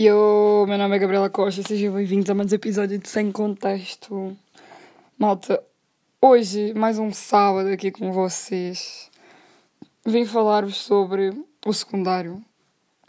Eu, 0.00 0.64
meu 0.68 0.78
nome 0.78 0.94
é 0.94 0.98
Gabriela 1.00 1.28
Costa, 1.28 1.60
sejam 1.60 1.92
bem-vindos 1.92 2.30
a 2.30 2.34
mais 2.34 2.52
um 2.52 2.54
episódio 2.54 2.96
de 3.00 3.08
Sem 3.08 3.32
Contexto. 3.32 4.38
Malta, 5.18 5.60
hoje, 6.22 6.72
mais 6.72 7.00
um 7.00 7.12
sábado 7.12 7.68
aqui 7.68 7.90
com 7.90 8.12
vocês, 8.12 9.10
vim 10.06 10.24
falar-vos 10.24 10.76
sobre 10.76 11.32
o 11.66 11.72
secundário 11.72 12.40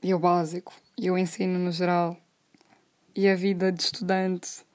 e 0.01 0.15
o 0.15 0.17
básico 0.17 0.73
e 0.97 1.11
o 1.11 1.17
ensino 1.19 1.59
no 1.59 1.71
geral 1.71 2.17
e 3.15 3.29
a 3.29 3.35
vida 3.35 3.71
de 3.71 3.83
estudante. 3.83 4.65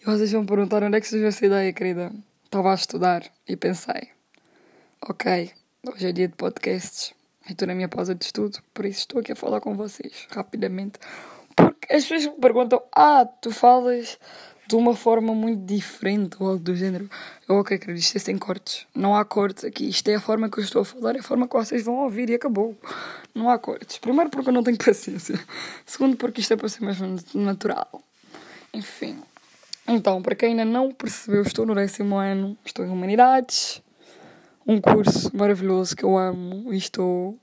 E 0.00 0.04
vocês 0.04 0.30
vão 0.30 0.46
perguntar 0.46 0.84
onde 0.84 0.96
é 0.96 1.00
que 1.00 1.08
surgiu 1.08 1.26
essa 1.26 1.46
ideia, 1.46 1.72
querida? 1.72 2.12
Estava 2.44 2.70
a 2.70 2.76
estudar 2.76 3.24
e 3.48 3.56
pensei, 3.56 4.10
ok, 5.02 5.50
hoje 5.84 6.06
é 6.06 6.12
dia 6.12 6.28
de 6.28 6.36
podcasts. 6.36 7.12
Estou 7.50 7.66
na 7.66 7.74
minha 7.74 7.88
pausa 7.88 8.14
de 8.14 8.24
estudo, 8.24 8.60
por 8.72 8.84
isso 8.84 9.00
estou 9.00 9.20
aqui 9.20 9.32
a 9.32 9.36
falar 9.36 9.60
com 9.60 9.76
vocês 9.76 10.28
rapidamente. 10.30 11.00
Porque 11.56 11.92
as 11.92 12.04
pessoas 12.04 12.26
me 12.26 12.40
perguntam: 12.40 12.82
Ah, 12.94 13.24
tu 13.24 13.50
falas 13.50 14.18
de 14.68 14.76
uma 14.76 14.94
forma 14.94 15.34
muito 15.34 15.64
diferente 15.64 16.36
ou 16.38 16.48
algo 16.48 16.62
do 16.62 16.74
género. 16.74 17.08
Eu, 17.48 17.56
ok, 17.56 17.78
querido, 17.78 17.98
isto 17.98 18.16
é 18.16 18.18
sem 18.18 18.36
cortes. 18.36 18.86
Não 18.94 19.16
há 19.16 19.24
cortes 19.24 19.64
aqui. 19.64 19.88
Isto 19.88 20.08
é 20.08 20.16
a 20.16 20.20
forma 20.20 20.50
que 20.50 20.58
eu 20.58 20.64
estou 20.64 20.82
a 20.82 20.84
falar, 20.84 21.16
é 21.16 21.20
a 21.20 21.22
forma 21.22 21.48
que 21.48 21.54
vocês 21.54 21.84
vão 21.84 21.96
ouvir 21.96 22.28
e 22.30 22.34
acabou. 22.34 22.76
Não 23.34 23.48
há 23.48 23.58
cortes. 23.58 23.98
Primeiro, 23.98 24.28
porque 24.28 24.48
eu 24.48 24.52
não 24.52 24.62
tenho 24.62 24.76
paciência. 24.84 25.38
Segundo, 25.84 26.16
porque 26.16 26.40
isto 26.40 26.52
é 26.52 26.56
para 26.56 26.68
ser 26.68 26.84
mais 26.84 26.98
natural. 27.34 28.02
Enfim. 28.74 29.18
Então, 29.88 30.20
para 30.20 30.34
quem 30.34 30.50
ainda 30.50 30.64
não 30.64 30.90
percebeu, 30.90 31.42
estou 31.42 31.64
no 31.64 31.74
décimo 31.74 32.16
ano, 32.16 32.58
estou 32.64 32.84
em 32.84 32.90
Humanidades 32.90 33.80
um 34.66 34.80
curso 34.80 35.30
maravilhoso 35.34 35.94
que 35.94 36.04
eu 36.04 36.18
amo 36.18 36.72
e 36.74 36.76
estou 36.76 37.38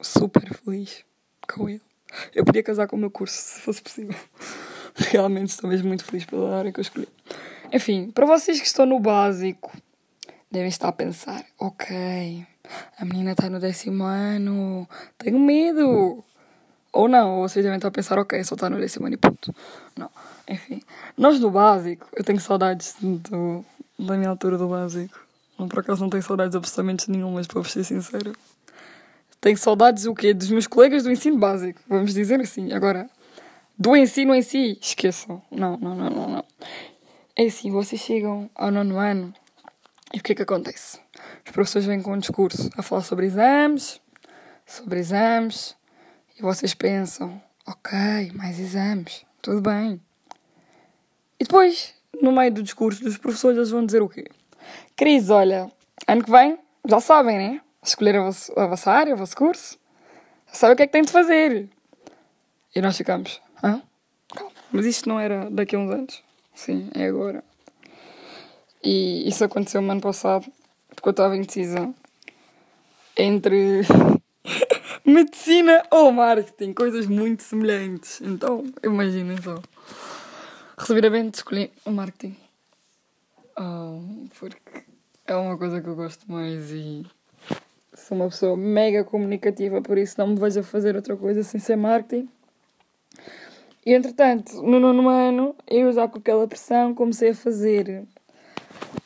super 0.00 0.42
feliz 0.54 1.04
com 1.46 1.68
ele. 1.68 1.91
Eu 2.34 2.44
podia 2.44 2.62
casar 2.62 2.86
com 2.86 2.96
o 2.96 2.98
meu 2.98 3.10
curso 3.10 3.34
se 3.34 3.60
fosse 3.60 3.82
possível. 3.82 4.14
Realmente 5.10 5.50
estou 5.50 5.68
mesmo 5.70 5.88
muito 5.88 6.04
feliz 6.04 6.24
pela 6.24 6.58
área 6.58 6.72
que 6.72 6.80
eu 6.80 6.82
escolhi. 6.82 7.08
Enfim, 7.72 8.10
para 8.10 8.26
vocês 8.26 8.60
que 8.60 8.66
estão 8.66 8.84
no 8.84 9.00
básico, 9.00 9.72
devem 10.50 10.68
estar 10.68 10.88
a 10.88 10.92
pensar: 10.92 11.44
ok, 11.58 12.46
a 12.98 13.04
menina 13.04 13.32
está 13.32 13.48
no 13.48 13.58
décimo 13.58 14.04
ano, 14.04 14.88
tenho 15.18 15.38
medo. 15.38 16.22
Ou 16.92 17.08
não, 17.08 17.36
ou 17.36 17.48
vocês 17.48 17.64
devem 17.64 17.76
estar 17.76 17.88
a 17.88 17.92
pensar: 17.92 18.18
ok, 18.18 18.42
só 18.44 18.54
está 18.54 18.68
no 18.68 18.78
décimo 18.78 19.06
ano 19.06 19.14
e 19.14 19.18
ponto. 19.18 19.54
Não, 19.96 20.10
enfim. 20.48 20.82
Nós 21.16 21.40
do 21.40 21.50
básico, 21.50 22.06
eu 22.14 22.22
tenho 22.22 22.40
saudades 22.40 22.94
do, 23.00 23.64
da 23.98 24.16
minha 24.16 24.28
altura 24.28 24.58
do 24.58 24.68
básico 24.68 25.32
por 25.68 25.80
acaso 25.80 26.02
não 26.02 26.10
tenho 26.10 26.22
saudades 26.22 26.56
absolutamente 26.56 27.10
nenhumas, 27.10 27.46
para 27.46 27.62
ser 27.64 27.84
sincero. 27.84 28.32
Tenho 29.42 29.58
saudades 29.58 30.06
o 30.06 30.14
quê? 30.14 30.32
Dos 30.32 30.50
meus 30.50 30.68
colegas 30.68 31.02
do 31.02 31.10
ensino 31.10 31.36
básico, 31.36 31.80
vamos 31.88 32.14
dizer 32.14 32.40
assim. 32.40 32.72
Agora, 32.72 33.10
do 33.76 33.96
ensino 33.96 34.32
em 34.32 34.40
si, 34.40 34.78
esqueçam. 34.80 35.42
Não, 35.50 35.76
não, 35.76 35.96
não, 35.96 36.08
não, 36.08 36.28
não. 36.28 36.44
É 37.34 37.46
assim, 37.46 37.68
vocês 37.68 38.00
chegam 38.00 38.48
ao 38.54 38.70
nono 38.70 38.98
ano 38.98 39.34
e 40.14 40.20
o 40.20 40.22
que 40.22 40.30
é 40.30 40.34
que 40.36 40.42
acontece? 40.42 41.00
Os 41.44 41.50
professores 41.50 41.88
vêm 41.88 42.00
com 42.00 42.12
um 42.12 42.18
discurso 42.18 42.70
a 42.76 42.82
falar 42.82 43.02
sobre 43.02 43.26
exames, 43.26 44.00
sobre 44.64 45.00
exames, 45.00 45.74
e 46.38 46.42
vocês 46.42 46.72
pensam, 46.72 47.42
ok, 47.66 48.30
mais 48.34 48.60
exames, 48.60 49.26
tudo 49.42 49.60
bem. 49.60 50.00
E 51.40 51.42
depois, 51.42 51.92
no 52.22 52.30
meio 52.30 52.52
do 52.52 52.62
discurso 52.62 53.02
dos 53.02 53.18
professores, 53.18 53.56
eles 53.56 53.70
vão 53.70 53.84
dizer 53.84 54.02
o 54.02 54.08
quê? 54.08 54.24
Cris, 54.94 55.30
olha, 55.30 55.68
ano 56.06 56.22
que 56.22 56.30
vem, 56.30 56.56
já 56.88 57.00
sabem, 57.00 57.38
né? 57.38 57.60
Escolher 57.82 58.16
a, 58.16 58.22
vossa, 58.22 58.52
a 58.60 58.66
vossa 58.66 58.90
área, 58.90 59.14
o 59.14 59.16
vosso 59.16 59.36
curso. 59.36 59.78
Já 60.48 60.54
sabem 60.54 60.74
o 60.74 60.76
que 60.76 60.82
é 60.82 60.86
que 60.86 60.92
têm 60.92 61.02
de 61.02 61.10
fazer. 61.10 61.68
E 62.74 62.80
nós 62.80 62.96
ficamos, 62.96 63.40
hã? 63.62 63.82
Mas 64.70 64.86
isto 64.86 65.08
não 65.08 65.18
era 65.18 65.50
daqui 65.50 65.76
a 65.76 65.78
uns 65.78 65.90
anos. 65.90 66.22
Sim, 66.54 66.88
é 66.94 67.06
agora. 67.06 67.44
E 68.82 69.28
isso 69.28 69.44
aconteceu 69.44 69.82
no 69.82 69.90
ano 69.90 70.00
passado, 70.00 70.50
porque 70.94 71.08
eu 71.08 71.10
estava 71.10 71.36
indecisa 71.36 71.92
entre 73.16 73.82
medicina 75.04 75.82
ou 75.90 76.10
marketing, 76.12 76.72
coisas 76.72 77.06
muito 77.06 77.42
semelhantes. 77.42 78.20
Então, 78.20 78.64
imaginem 78.82 79.40
só. 79.42 79.60
Resumiramente, 80.78 81.36
escolhi 81.36 81.70
o 81.84 81.90
marketing. 81.90 82.36
Oh, 83.58 84.00
porque 84.38 84.84
é 85.26 85.36
uma 85.36 85.58
coisa 85.58 85.80
que 85.80 85.88
eu 85.88 85.94
gosto 85.94 86.30
mais 86.30 86.70
e 86.70 87.04
sou 87.94 88.16
uma 88.16 88.28
pessoa 88.28 88.56
mega 88.56 89.04
comunicativa, 89.04 89.80
por 89.82 89.98
isso 89.98 90.14
não 90.18 90.28
me 90.28 90.40
vejo 90.40 90.60
a 90.60 90.62
fazer 90.62 90.96
outra 90.96 91.16
coisa 91.16 91.42
sem 91.42 91.60
ser 91.60 91.76
marketing. 91.76 92.28
E 93.84 93.92
entretanto, 93.92 94.62
no 94.62 94.78
nono 94.78 95.08
ano, 95.08 95.54
eu 95.68 95.92
já 95.92 96.06
com 96.06 96.18
aquela 96.18 96.46
pressão 96.46 96.94
comecei 96.94 97.30
a 97.30 97.34
fazer 97.34 98.04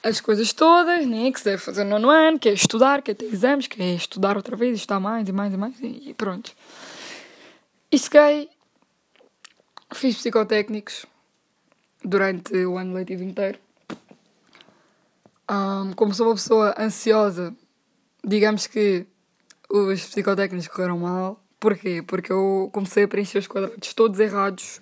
as 0.03 0.21
coisas 0.21 0.53
todas, 0.53 1.07
né, 1.07 1.33
que 1.33 1.39
se 1.39 1.47
deve 1.47 1.59
fazer 1.59 1.83
no 1.85 1.91
nono 1.91 2.11
ano, 2.11 2.39
que 2.39 2.49
é 2.49 2.53
estudar, 2.53 3.03
que 3.03 3.11
é 3.11 3.15
ter 3.15 3.27
exames, 3.27 3.67
que 3.67 3.83
é 3.83 3.95
estudar 3.95 4.37
outra 4.37 4.55
vez, 4.55 4.77
estudar 4.77 5.01
mais 5.01 5.29
e 5.29 5.33
mais 5.33 5.53
e 5.53 5.57
mais, 5.57 5.75
e 5.81 6.15
pronto. 6.15 6.53
E 7.91 7.99
cheguei, 7.99 8.49
fiz 9.93 10.17
psicotécnicos 10.17 11.07
durante 12.05 12.55
o 12.65 12.77
ano 12.77 12.95
letivo 12.95 13.25
inteiro. 13.25 13.59
Um, 15.51 15.93
como 15.95 16.13
sou 16.13 16.27
uma 16.27 16.35
pessoa 16.35 16.75
ansiosa, 16.79 17.55
digamos 18.27 18.67
que 18.67 19.07
os 19.71 20.05
psicotécnicos 20.05 20.69
correram 20.69 20.99
mal. 20.99 21.41
Porquê? 21.61 22.03
Porque 22.07 22.33
eu 22.33 22.69
comecei 22.73 23.05
a 23.05 23.09
preencher 23.09 23.39
os 23.39 23.47
quadrados 23.47 23.95
todos 23.95 24.19
errados. 24.19 24.81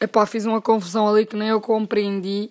Epá, 0.00 0.24
fiz 0.24 0.46
uma 0.46 0.60
confusão 0.60 1.06
ali 1.06 1.26
que 1.26 1.36
nem 1.36 1.48
eu 1.48 1.60
compreendi 1.60 2.50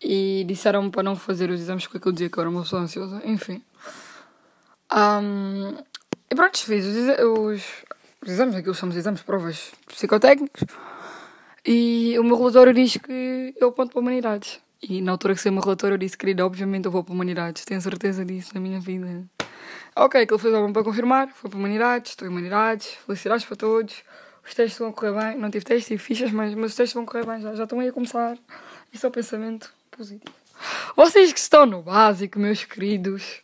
e 0.00 0.44
disseram-me 0.46 0.90
para 0.90 1.02
não 1.02 1.16
fazer 1.16 1.50
os 1.50 1.60
exames 1.60 1.84
porque 1.84 1.98
aquilo 1.98 2.12
dizia 2.12 2.30
que 2.30 2.38
eu 2.38 2.42
era 2.42 2.50
uma 2.50 2.62
pessoa 2.62 2.82
ansiosa. 2.82 3.20
Enfim. 3.24 3.62
Um, 4.92 5.74
e 6.30 6.34
pronto, 6.34 6.58
fiz 6.58 6.86
os, 6.86 6.96
os, 7.18 7.62
os 8.22 8.30
exames, 8.30 8.54
aquilo 8.54 8.74
são 8.74 8.88
os 8.88 8.96
exames, 8.96 9.22
provas 9.22 9.72
psicotécnicos. 9.86 10.62
E 11.64 12.16
o 12.18 12.22
meu 12.22 12.36
relatório 12.36 12.72
diz 12.72 12.96
que 12.96 13.52
eu 13.60 13.72
ponto 13.72 13.90
para 13.90 14.00
humanidades. 14.00 14.60
E 14.80 15.00
na 15.00 15.12
altura 15.12 15.34
que 15.34 15.40
saiu 15.40 15.52
o 15.52 15.54
meu 15.54 15.64
relatório 15.64 15.94
eu 15.94 15.98
disse, 15.98 16.16
querida, 16.16 16.46
obviamente 16.46 16.84
eu 16.84 16.90
vou 16.92 17.02
para 17.02 17.12
Humanidades, 17.12 17.64
tenho 17.64 17.80
certeza 17.80 18.24
disso 18.24 18.52
na 18.54 18.60
minha 18.60 18.78
vida. 18.78 19.26
Ok, 19.98 20.20
aquilo 20.20 20.38
foi 20.38 20.50
só 20.50 20.70
para 20.70 20.84
confirmar, 20.84 21.28
foi 21.30 21.48
para 21.48 21.58
Humanidades, 21.58 22.12
estou 22.12 22.28
em 22.28 22.30
Humanidades, 22.30 22.88
felicidades 23.06 23.46
para 23.46 23.56
todos, 23.56 24.02
os 24.46 24.54
testes 24.54 24.78
vão 24.78 24.92
correr 24.92 25.12
bem, 25.12 25.38
não 25.38 25.50
tive 25.50 25.64
testes, 25.64 25.86
tive 25.86 26.02
fichas, 26.02 26.30
mas, 26.30 26.54
mas 26.54 26.72
os 26.72 26.76
testes 26.76 26.92
vão 26.92 27.06
correr 27.06 27.24
bem, 27.24 27.40
já, 27.40 27.54
já 27.54 27.64
estão 27.64 27.80
aí 27.80 27.88
a 27.88 27.92
começar. 27.92 28.36
Isso 28.92 29.06
é 29.06 29.08
o 29.08 29.12
pensamento 29.12 29.72
positivo. 29.90 30.34
Vocês 30.94 31.32
que 31.32 31.38
estão 31.38 31.64
no 31.64 31.80
básico, 31.80 32.38
meus 32.38 32.62
queridos, 32.62 33.40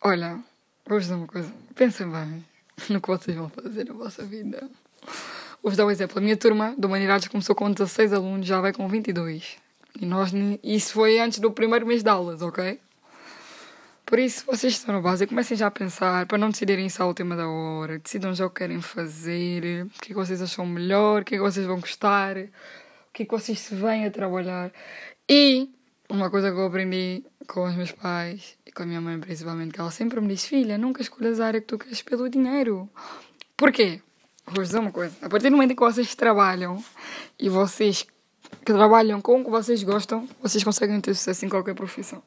olha, 0.00 0.40
vou-vos 0.86 1.04
dizer 1.04 1.14
uma 1.14 1.26
coisa, 1.26 1.52
pensem 1.74 2.10
bem 2.10 2.42
no 2.88 3.02
que 3.02 3.08
vocês 3.08 3.36
vão 3.36 3.50
fazer 3.50 3.84
na 3.84 3.92
vossa 3.92 4.24
vida. 4.24 4.66
Vou-vos 5.62 5.76
dar 5.76 5.84
um 5.84 5.90
exemplo. 5.90 6.18
A 6.18 6.22
minha 6.22 6.38
turma 6.38 6.74
de 6.76 6.86
Humanidades 6.86 7.28
começou 7.28 7.54
com 7.54 7.70
16 7.70 8.14
alunos, 8.14 8.46
já 8.46 8.62
vai 8.62 8.72
com 8.72 8.88
22. 8.88 9.58
E 10.00 10.06
nós, 10.06 10.32
isso 10.62 10.94
foi 10.94 11.18
antes 11.18 11.38
do 11.38 11.52
primeiro 11.52 11.86
mês 11.86 12.02
de 12.02 12.08
aulas, 12.08 12.40
ok? 12.40 12.80
Por 14.14 14.20
isso, 14.20 14.46
vocês 14.46 14.74
estão 14.74 14.94
no 14.94 15.02
básico, 15.02 15.30
comecem 15.30 15.56
já 15.56 15.66
a 15.66 15.72
pensar, 15.72 16.24
para 16.26 16.38
não 16.38 16.50
decidirem 16.50 16.86
isso 16.86 17.02
à 17.02 17.06
última 17.06 17.34
da 17.34 17.48
hora. 17.48 17.98
Decidam 17.98 18.32
já 18.32 18.46
o 18.46 18.48
que 18.48 18.60
querem 18.60 18.80
fazer, 18.80 19.86
o 19.86 19.98
que 19.98 20.04
é 20.04 20.06
que 20.06 20.14
vocês 20.14 20.40
acham 20.40 20.64
melhor, 20.64 21.22
o 21.22 21.24
que 21.24 21.34
é 21.34 21.38
que 21.38 21.42
vocês 21.42 21.66
vão 21.66 21.80
gostar, 21.80 22.36
o 22.36 23.12
que 23.12 23.24
é 23.24 23.26
que 23.26 23.30
vocês 23.32 23.58
se 23.58 23.74
vêm 23.74 24.06
a 24.06 24.12
trabalhar. 24.12 24.70
E 25.28 25.68
uma 26.08 26.30
coisa 26.30 26.52
que 26.52 26.56
eu 26.56 26.64
aprendi 26.64 27.24
com 27.48 27.64
os 27.64 27.74
meus 27.74 27.90
pais 27.90 28.56
e 28.64 28.70
com 28.70 28.84
a 28.84 28.86
minha 28.86 29.00
mãe 29.00 29.18
principalmente, 29.18 29.72
que 29.72 29.80
ela 29.80 29.90
sempre 29.90 30.20
me 30.20 30.28
diz, 30.28 30.44
filha, 30.44 30.78
nunca 30.78 31.02
escolhas 31.02 31.40
a 31.40 31.46
área 31.48 31.60
que 31.60 31.66
tu 31.66 31.76
queres 31.76 32.00
pelo 32.00 32.28
dinheiro. 32.28 32.88
Porquê? 33.56 34.00
Vou 34.46 34.62
dizer 34.62 34.78
uma 34.78 34.92
coisa. 34.92 35.16
A 35.22 35.28
partir 35.28 35.50
do 35.50 35.56
momento 35.56 35.72
em 35.72 35.74
que 35.74 35.82
vocês 35.82 36.14
trabalham 36.14 36.80
e 37.36 37.48
vocês 37.48 38.06
que 38.64 38.72
trabalham 38.72 39.20
com 39.20 39.40
o 39.40 39.44
que 39.44 39.50
vocês 39.50 39.82
gostam, 39.82 40.28
vocês 40.40 40.62
conseguem 40.62 41.00
ter 41.00 41.14
sucesso 41.16 41.44
em 41.44 41.48
qualquer 41.48 41.74
profissão. 41.74 42.22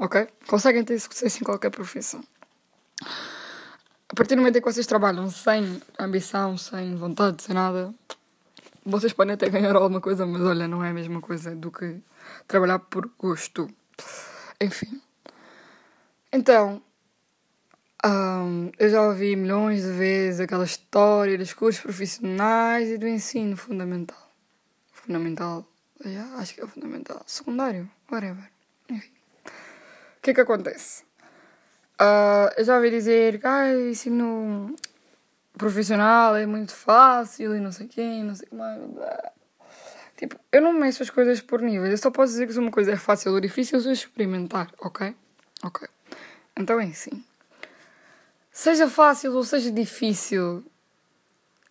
Ok? 0.00 0.26
Conseguem 0.46 0.82
ter 0.82 0.98
sucesso 0.98 1.40
em 1.40 1.44
qualquer 1.44 1.70
profissão. 1.70 2.24
A 4.08 4.14
partir 4.14 4.34
do 4.34 4.38
momento 4.38 4.56
em 4.56 4.60
que 4.62 4.72
vocês 4.72 4.86
trabalham 4.86 5.30
sem 5.30 5.80
ambição, 5.98 6.56
sem 6.56 6.96
vontade, 6.96 7.42
sem 7.42 7.54
nada, 7.54 7.94
vocês 8.84 9.12
podem 9.12 9.34
até 9.34 9.50
ganhar 9.50 9.76
alguma 9.76 10.00
coisa, 10.00 10.24
mas 10.24 10.40
olha, 10.40 10.66
não 10.66 10.82
é 10.82 10.88
a 10.88 10.94
mesma 10.94 11.20
coisa 11.20 11.54
do 11.54 11.70
que 11.70 12.00
trabalhar 12.48 12.78
por 12.78 13.10
gosto. 13.18 13.68
Enfim. 14.58 15.02
Então, 16.32 16.82
um, 18.02 18.72
eu 18.78 18.88
já 18.88 19.02
ouvi 19.02 19.36
milhões 19.36 19.82
de 19.82 19.92
vezes 19.92 20.40
aquela 20.40 20.64
história 20.64 21.36
dos 21.36 21.52
cursos 21.52 21.82
profissionais 21.82 22.88
e 22.88 22.96
do 22.96 23.06
ensino 23.06 23.54
fundamental. 23.54 24.32
Fundamental, 24.92 25.68
acho 26.38 26.54
que 26.54 26.62
é 26.62 26.66
fundamental. 26.66 27.22
Secundário, 27.26 27.88
whatever. 28.10 28.50
Enfim. 28.88 29.19
O 30.20 30.22
que 30.22 30.32
é 30.32 30.34
que 30.34 30.40
acontece? 30.42 31.02
Uh, 31.98 32.52
eu 32.58 32.64
já 32.64 32.76
ouvi 32.76 32.90
dizer 32.90 33.40
que 33.40 33.46
ah, 33.46 33.72
ensino 33.72 34.76
profissional 35.56 36.36
é 36.36 36.44
muito 36.44 36.74
fácil 36.74 37.56
e 37.56 37.58
não 37.58 37.72
sei 37.72 37.88
quem, 37.88 38.22
não 38.22 38.34
sei 38.34 38.46
o 38.46 38.50
que 38.50 38.54
mais. 38.54 38.80
Tipo, 40.18 40.36
eu 40.52 40.60
não 40.60 40.74
meço 40.74 41.02
as 41.02 41.08
coisas 41.08 41.40
por 41.40 41.62
níveis. 41.62 41.90
Eu 41.90 41.96
só 41.96 42.10
posso 42.10 42.32
dizer 42.32 42.46
que 42.46 42.52
se 42.52 42.58
uma 42.58 42.70
coisa 42.70 42.92
é 42.92 42.96
fácil 42.98 43.32
ou 43.32 43.40
difícil, 43.40 43.80
eu 43.80 43.92
experimentar, 43.92 44.70
ok? 44.78 45.16
Ok. 45.62 45.88
Então 46.54 46.78
é 46.78 46.84
assim. 46.84 47.24
Seja 48.52 48.90
fácil 48.90 49.34
ou 49.34 49.42
seja 49.42 49.70
difícil, 49.70 50.62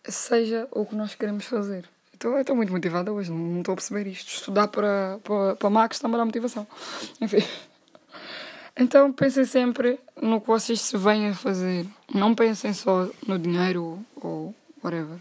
seja 0.04 0.66
o 0.72 0.84
que 0.84 0.96
nós 0.96 1.14
queremos 1.14 1.44
fazer. 1.44 1.88
Eu 2.20 2.40
estou 2.40 2.56
muito 2.56 2.72
motivada 2.72 3.12
hoje, 3.12 3.30
não 3.30 3.60
estou 3.60 3.74
a 3.74 3.76
perceber 3.76 4.08
isto. 4.08 4.28
Estudar 4.28 4.66
para, 4.66 5.20
para, 5.22 5.54
para 5.54 5.70
Max 5.70 5.98
está-me 5.98 6.16
a 6.16 6.18
dar 6.18 6.24
motivação. 6.24 6.66
Enfim. 7.22 7.44
Então 8.80 9.12
pensem 9.12 9.44
sempre 9.44 10.00
no 10.22 10.40
que 10.40 10.46
vocês 10.46 10.80
se 10.80 10.96
vêm 10.96 11.28
a 11.28 11.34
fazer. 11.34 11.86
Não 12.14 12.34
pensem 12.34 12.72
só 12.72 13.06
no 13.28 13.38
dinheiro 13.38 13.98
ou 14.16 14.54
whatever. 14.82 15.18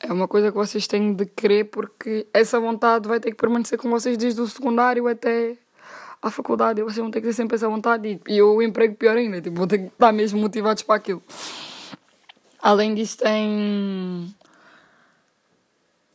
É 0.00 0.12
uma 0.12 0.26
coisa 0.26 0.50
que 0.50 0.56
vocês 0.56 0.88
têm 0.88 1.14
de 1.14 1.26
querer 1.26 1.66
porque 1.66 2.26
essa 2.34 2.58
vontade 2.58 3.06
vai 3.06 3.20
ter 3.20 3.30
que 3.30 3.36
permanecer 3.36 3.78
com 3.78 3.88
vocês 3.88 4.16
desde 4.16 4.40
o 4.40 4.48
secundário 4.48 5.06
até 5.06 5.56
à 6.20 6.28
faculdade. 6.28 6.82
Vocês 6.82 6.98
vão 6.98 7.10
ter 7.10 7.20
que 7.20 7.28
ter 7.28 7.34
sempre 7.34 7.54
essa 7.54 7.68
vontade 7.68 8.20
e, 8.26 8.34
e 8.34 8.42
o 8.42 8.60
emprego 8.60 8.96
pior 8.96 9.16
ainda. 9.16 9.40
Tipo, 9.40 9.56
vão 9.56 9.68
ter 9.68 9.78
que 9.78 9.86
estar 9.86 10.12
mesmo 10.12 10.40
motivados 10.40 10.82
para 10.82 10.96
aquilo. 10.96 11.22
Além 12.60 12.96
disso, 12.96 13.18
tem 13.18 14.34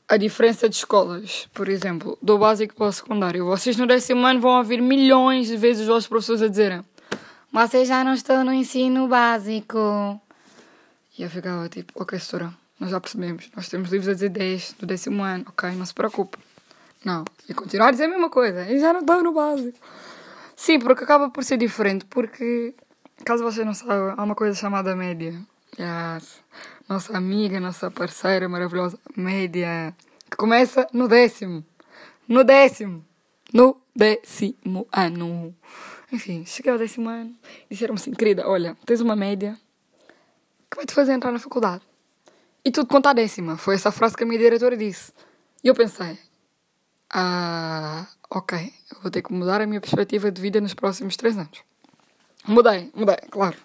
a 0.09 0.17
diferença 0.17 0.67
de 0.67 0.75
escolas. 0.75 1.47
Por 1.53 1.69
exemplo, 1.69 2.17
do 2.21 2.37
básico 2.37 2.75
para 2.75 2.87
o 2.87 2.91
secundário. 2.91 3.45
Vocês 3.45 3.77
no 3.77 3.85
décimo 3.85 4.25
ano 4.25 4.41
vão 4.41 4.57
ouvir 4.57 4.81
milhões 4.81 5.47
de 5.47 5.55
vezes 5.55 5.83
os 5.83 5.87
vossos 5.87 6.07
professores 6.07 6.41
a 6.41 6.47
dizerem 6.47 6.83
vocês 7.51 7.87
já 7.87 8.03
não 8.03 8.13
estão 8.13 8.43
no 8.43 8.53
ensino 8.53 9.07
básico. 9.07 10.21
E 11.17 11.23
eu 11.23 11.29
ficava 11.29 11.67
tipo, 11.67 11.91
ok, 11.95 12.17
setora 12.19 12.53
nós 12.79 12.91
já 12.91 12.99
percebemos. 12.99 13.49
Nós 13.55 13.67
temos 13.67 13.91
livros 13.91 14.07
a 14.07 14.13
dizer 14.13 14.29
10 14.29 14.75
do 14.79 14.85
décimo 14.85 15.21
ano, 15.23 15.45
ok? 15.49 15.71
Não 15.71 15.85
se 15.85 15.93
preocupe. 15.93 16.37
Não. 17.03 17.25
E 17.47 17.53
continuar 17.53 17.89
a 17.89 17.91
dizer 17.91 18.05
a 18.05 18.07
mesma 18.07 18.29
coisa. 18.29 18.69
E 18.69 18.79
já 18.79 18.93
não 18.93 19.01
estão 19.01 19.21
no 19.21 19.33
básico. 19.33 19.77
Sim, 20.55 20.79
porque 20.79 21.03
acaba 21.03 21.29
por 21.29 21.43
ser 21.43 21.57
diferente. 21.57 22.05
Porque, 22.05 22.73
caso 23.25 23.43
vocês 23.43 23.65
não 23.65 23.73
saibam, 23.73 24.13
há 24.15 24.23
uma 24.23 24.35
coisa 24.35 24.57
chamada 24.57 24.95
média. 24.95 25.37
Yes. 25.77 26.41
Nossa 26.87 27.15
amiga, 27.17 27.59
nossa 27.59 27.91
parceira 27.91 28.47
maravilhosa, 28.49 28.97
média. 29.15 29.95
Que 30.29 30.37
começa 30.37 30.87
no 30.93 31.07
décimo. 31.07 31.63
No 32.27 32.43
décimo. 32.43 33.05
No 33.53 33.81
décimo 33.95 34.87
ano. 34.91 35.55
Enfim, 36.11 36.45
cheguei 36.45 36.71
ao 36.71 36.77
décimo 36.77 37.09
ano 37.09 37.35
e 37.69 37.73
disseram 37.73 37.95
assim: 37.95 38.11
querida, 38.11 38.47
olha, 38.47 38.75
tens 38.85 39.01
uma 39.01 39.15
média 39.15 39.57
que 40.69 40.77
vai 40.77 40.85
te 40.85 40.93
fazer 40.93 41.13
entrar 41.13 41.31
na 41.31 41.39
faculdade. 41.39 41.83
E 42.63 42.71
tudo 42.71 42.87
conta 42.87 43.11
a 43.11 43.13
décima. 43.13 43.57
Foi 43.57 43.75
essa 43.75 43.91
frase 43.91 44.15
que 44.15 44.23
a 44.23 44.25
minha 44.25 44.39
diretora 44.39 44.75
disse. 44.75 45.13
E 45.63 45.67
eu 45.67 45.75
pensei, 45.75 46.17
ah, 47.09 48.07
ok, 48.29 48.71
vou 49.01 49.11
ter 49.11 49.21
que 49.21 49.33
mudar 49.33 49.61
a 49.61 49.67
minha 49.67 49.81
perspectiva 49.81 50.31
de 50.31 50.41
vida 50.41 50.61
nos 50.61 50.73
próximos 50.73 51.15
três 51.17 51.37
anos. 51.37 51.63
Mudei, 52.47 52.91
mudei, 52.95 53.17
claro. 53.29 53.57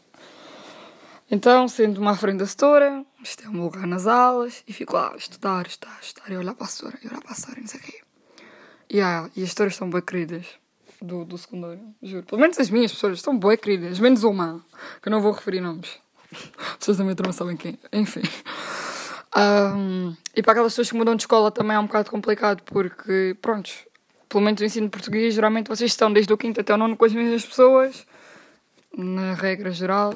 Então, 1.31 1.67
sendo-me 1.69 2.09
à 2.09 2.15
frente 2.15 2.39
da 2.39 2.47
setora, 2.47 3.05
isto 3.23 3.45
é 3.45 3.49
um 3.49 3.63
lugar 3.63 3.87
nas 3.87 4.07
aulas, 4.07 4.63
e 4.69 4.73
fico 4.73 4.95
lá 4.95 5.13
a 5.13 5.17
estudar, 5.17 5.67
estudar, 5.67 5.99
estudar, 6.03 6.31
e 6.31 6.37
olhar 6.37 6.55
para 6.55 6.67
a 6.67 6.69
setora, 6.69 6.99
e 7.03 7.09
olhar 7.09 7.21
para 7.21 7.33
a 7.33 7.35
setora, 7.35 7.61
não 7.61 7.67
sei 7.67 7.81
o 7.81 7.83
quê. 7.83 8.01
E, 8.91 9.01
ah, 9.01 9.31
e 9.35 9.43
as 9.43 9.49
setoras 9.49 9.75
são 9.75 9.89
bem 9.89 10.03
queridas 10.03 10.47
do, 11.01 11.25
do 11.25 11.39
secundário, 11.39 11.81
juro. 12.03 12.25
Pelo 12.25 12.41
menos 12.41 12.59
as 12.59 12.71
minhas 12.71 12.93
pessoas 12.93 13.19
estão 13.19 13.39
bem 13.39 13.57
queridas, 13.57 13.99
menos 13.99 14.23
uma, 14.23 14.65
que 15.03 15.09
eu 15.09 15.11
não 15.11 15.21
vou 15.21 15.33
referir 15.33 15.61
nomes. 15.61 15.99
As 16.33 16.77
pessoas 16.79 16.97
também 16.97 17.15
não 17.25 17.33
sabem 17.33 17.57
quem. 17.57 17.79
Enfim. 17.93 18.23
Um, 19.37 20.15
e 20.35 20.43
para 20.43 20.53
aquelas 20.53 20.73
pessoas 20.73 20.91
que 20.91 20.97
mudam 20.97 21.17
de 21.17 21.23
escola 21.23 21.51
também 21.51 21.77
é 21.77 21.81
um 21.81 21.87
bocado 21.87 22.11
complicado, 22.11 22.63
porque, 22.65 23.37
pronto, 23.41 23.71
pelo 24.29 24.43
menos 24.43 24.61
o 24.61 24.65
ensino 24.65 24.87
de 24.87 24.91
português, 24.91 25.35
geralmente 25.35 25.69
vocês 25.69 25.91
estão 25.91 26.13
desde 26.13 26.33
o 26.33 26.37
quinto 26.37 26.61
até 26.61 26.75
o 26.75 26.77
nono 26.77 26.97
com 26.97 27.05
as 27.05 27.13
mesmas 27.13 27.45
pessoas, 27.45 28.07
na 28.97 29.35
regra 29.35 29.71
geral, 29.71 30.15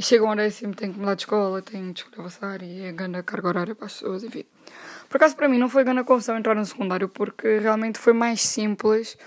e 0.00 0.02
chegam 0.02 0.30
ao 0.30 0.34
décimo, 0.34 0.74
têm 0.74 0.90
que 0.90 0.98
mudar 0.98 1.14
de 1.14 1.24
escola, 1.24 1.60
têm 1.60 1.92
de 1.92 2.00
escolher 2.00 2.20
avançar 2.20 2.62
e 2.62 2.84
é 2.86 2.90
grande 2.90 3.22
carga 3.22 3.48
horária 3.48 3.74
para 3.74 3.84
as 3.84 3.92
pessoas, 3.92 4.24
enfim. 4.24 4.46
Por 5.10 5.18
acaso, 5.18 5.36
para 5.36 5.46
mim, 5.46 5.58
não 5.58 5.68
foi 5.68 5.84
grande 5.84 6.02
confusão 6.04 6.38
entrar 6.38 6.54
no 6.54 6.64
secundário, 6.64 7.06
porque 7.06 7.58
realmente 7.58 7.98
foi 7.98 8.14
mais 8.14 8.40
simples, 8.40 9.18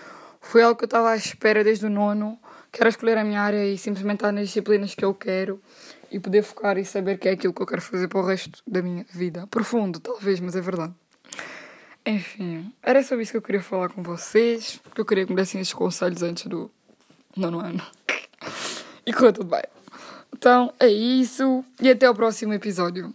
foi 0.42 0.64
algo 0.64 0.75
que 0.75 0.86
eu 0.86 0.88
estava 0.88 1.12
à 1.12 1.16
espera 1.16 1.64
desde 1.64 1.86
o 1.86 1.92
nono, 1.92 2.40
que 2.72 2.81
era 2.81 2.90
escolher 2.90 3.20
a 3.20 3.24
minha 3.24 3.40
área 3.40 3.64
e 3.64 3.78
simplesmente 3.78 4.16
estar 4.16 4.31
nas 4.31 4.48
disciplinas 4.48 4.96
que 4.96 5.06
eu 5.06 5.14
quero 5.14 5.62
e 6.10 6.20
poder 6.20 6.42
focar 6.42 6.76
e 6.80 6.84
saber 6.84 7.19
que 7.19 7.30
é 7.30 7.34
aquilo 7.34 7.54
que 7.54 7.62
eu 7.62 7.68
quero 7.68 7.81
fazer 7.84 8.08
para 8.08 8.19
o 8.19 8.26
resto 8.26 8.60
da 8.66 8.81
minha 8.81 9.06
vida. 9.14 9.46
Profundo, 9.46 10.00
talvez, 10.00 10.40
mas 10.40 10.56
é 10.56 10.62
verdade. 10.62 10.92
Enfim, 12.04 12.74
era 12.81 13.04
sobre 13.04 13.22
isso 13.22 13.31
que 13.31 13.38
eu 13.38 13.44
queria 13.44 13.62
falar 13.62 13.90
com 13.90 14.02
vocês, 14.02 14.81
que 14.96 15.00
eu 15.00 15.06
queria 15.06 15.24
que 15.24 15.31
me 15.31 15.36
dessem 15.36 15.62
esses 15.62 15.72
conselhos 15.72 16.24
antes 16.24 16.48
do 16.48 16.72
nono 17.38 17.60
ano. 17.60 17.86
e 19.06 19.14
correu 19.14 19.34
tudo 19.34 19.52
bem. 19.52 19.82
Então, 20.35 20.74
é 20.80 20.88
isso, 20.88 21.63
e 21.80 21.89
até 21.89 22.09
o 22.09 22.15
próximo 22.15 22.53
episódio. 22.53 23.13